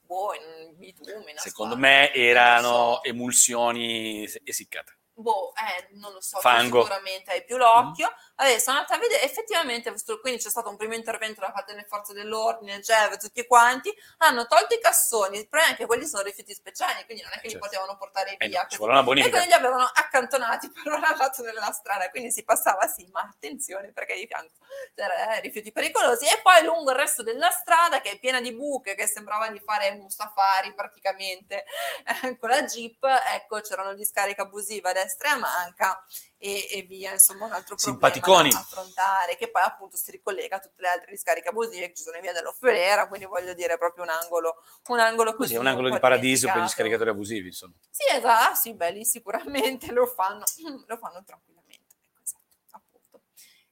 [0.00, 1.34] boh, in bitume.
[1.36, 3.04] Secondo me erano so.
[3.04, 4.98] emulsioni essiccate.
[5.20, 6.78] Boh, eh, non lo so, Fango.
[6.78, 6.82] Mm.
[6.82, 8.12] sicuramente hai più l'occhio.
[8.36, 11.84] Vabbè, sono andata a vedere, effettivamente, quindi c'è stato un primo intervento da parte delle
[11.86, 16.22] forze dell'ordine, GEV, tutti quanti, hanno tolto i cassoni, il problema è che quelli sono
[16.22, 17.66] rifiuti speciali, quindi non è che li Certo.
[17.66, 18.66] potevano portare Eh via.
[18.78, 23.06] no, e quindi li avevano accantonati per un lato della strada, quindi si passava sì,
[23.12, 24.54] ma attenzione perché di fianco
[24.94, 26.26] c'erano eh, rifiuti pericolosi.
[26.26, 29.60] E poi lungo il resto della strada, che è piena di buche, che sembrava di
[29.60, 31.64] fare un safari praticamente
[32.24, 33.02] eh, con la Jeep,
[33.34, 36.04] ecco, c'erano discariche abusive a destra manca
[36.38, 40.58] e, e via, insomma un altro problema da affrontare, che poi appunto si ricollega a
[40.60, 43.78] tutte le altre discariche abusive che ci sono in via dell'Offerera, quindi voglio dire è
[43.78, 45.54] proprio un angolo, un angolo così.
[45.54, 47.74] È un angolo di paradiso per gli scaricatori abusivi, insomma.
[47.90, 50.44] Sì, esatto, sì, beh, lì sicuramente lo fanno,
[50.86, 51.96] lo fanno tranquillamente.
[51.96, 53.22] Ecco, esatto, appunto.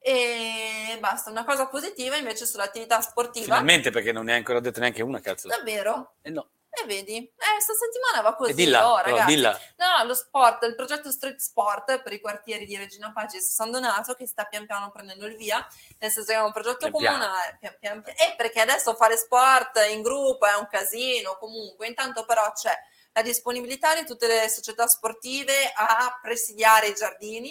[0.01, 3.45] E basta, una cosa positiva invece sull'attività sportiva.
[3.45, 5.49] Finalmente, perché non ne hai ancora detto neanche una, cazzo.
[5.49, 6.17] Davvero?
[6.21, 6.51] Eh no,
[6.83, 7.17] E vedi?
[7.17, 9.35] Eh, sta settimana va così, e dilla, oh, però, ragazzi.
[9.35, 9.61] dilla.
[9.77, 13.71] No, lo sport, il progetto Street Sport per i quartieri di Regina Pace e San
[13.71, 15.67] Donato che sta pian piano prendendo il via,
[15.99, 17.57] nel senso che è un progetto Pian comunale.
[17.61, 22.25] Pian pian pian- E perché adesso fare sport in gruppo è un casino comunque, intanto
[22.25, 22.73] però c'è
[23.13, 27.51] la disponibilità di tutte le società sportive a presidiare i giardini.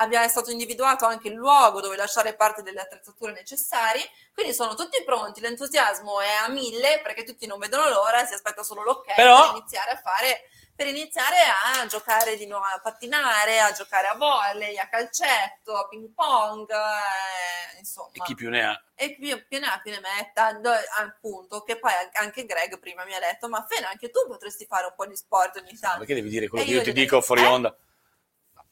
[0.00, 4.74] Abbia- è stato individuato anche il luogo dove lasciare parte delle attrezzature necessarie, quindi sono
[4.74, 9.14] tutti pronti, l'entusiasmo è a mille perché tutti non vedono l'ora, si aspetta solo l'ok
[9.14, 10.42] Però- per iniziare a fare
[10.78, 11.34] per iniziare
[11.80, 16.70] a giocare di nuovo, a pattinare, a giocare a volley, a calcetto, a ping pong,
[16.70, 18.10] eh, insomma.
[18.12, 18.80] E chi più ne ha?
[18.94, 23.04] E più, più ne ha più ne metta, do- appunto, che poi anche Greg prima
[23.04, 25.98] mi ha detto, ma Fena, anche tu potresti fare un po' di sport ogni tanto.
[25.98, 27.46] Perché devi dire quello E che io io ti dico fuori eh?
[27.46, 27.76] onda?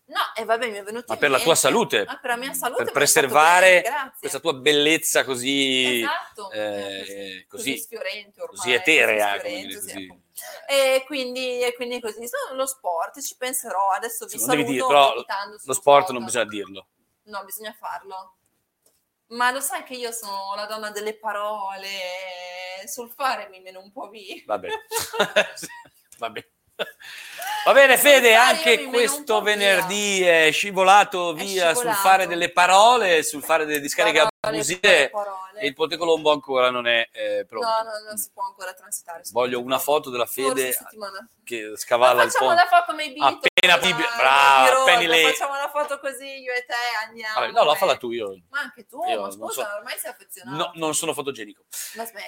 [0.08, 2.52] No, e vabbè, mi è venuto Ma per la tua salute, Ma per la mia
[2.52, 2.84] salute.
[2.84, 8.56] per preservare bene, questa tua bellezza così, Esatto, eh, così, così- sfiorente ormai.
[8.56, 10.04] così eterea, così sfiorente, sì, così.
[10.04, 10.24] appunto.
[10.68, 14.86] E quindi, e quindi così, Sono lo sport, ci penserò, adesso vi Sì, saluto dire,
[14.86, 15.14] però
[15.64, 16.86] lo sport non bisogna dirlo.
[17.24, 18.36] No, bisogna farlo.
[19.28, 21.88] Ma lo sai che io sono la donna delle parole,
[22.86, 24.40] sul fare mi meno un po' via.
[24.46, 24.68] Vabbè.
[26.18, 26.48] Vabbè.
[27.64, 33.64] Va bene Fede, anche questo venerdì è scivolato via sul fare delle parole, sul fare
[33.64, 35.60] delle discariche Parole, abusive parole.
[35.60, 37.66] e il Ponte Colombo ancora non è eh, pronto.
[37.68, 39.22] No, no, non si può ancora transitare.
[39.32, 40.76] Voglio una foto della Fede
[41.44, 42.64] che scavalla il facciamo ponte.
[42.64, 43.44] la foto come i Beatles.
[43.54, 46.74] Appena dai, Bibbia- brava, appena lei- Facciamo la foto così io e te
[47.06, 47.40] andiamo.
[47.40, 47.76] Vabbè, no, la eh.
[47.76, 50.56] falla tu, io Ma anche tu, Io ma scusa, so- ormai sei affezionato.
[50.56, 51.64] no, non sono fotogenico.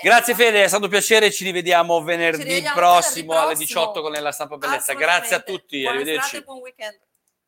[0.02, 3.80] Grazie Fede, è stato un piacere, ci rivediamo venerdì rivediamo prossimo venerdì alle prossimo.
[3.80, 4.92] 18 con Nella Stampa Bellezza.
[4.94, 6.42] Grazie a tutti, Buona arrivederci.
[6.42, 6.98] buon weekend.